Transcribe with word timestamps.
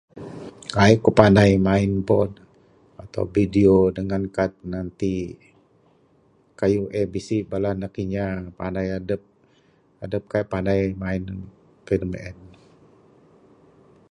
Kaik 0.75 0.99
ku 1.05 1.09
panai 1.19 1.51
main 1.67 1.91
boat, 2.07 2.31
atau 3.03 3.23
bideo 3.33 3.77
dengan 3.97 4.23
card 4.35 4.51
ti. 4.99 5.15
Kayuh 6.59 6.87
eh 6.99 7.07
bisi 7.13 7.37
bala 7.51 7.69
anak 7.75 7.93
inya 8.03 8.25
panai 8.59 8.87
adep, 8.97 9.21
adep 10.03 10.23
kaik 10.31 10.47
panai 10.53 10.79
main 11.01 11.23
kayuh 11.85 11.99
da 12.01 12.05
meng 12.11 12.23
en. 12.29 12.37